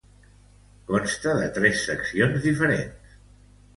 [0.91, 3.17] Consta de tres seccions distintes.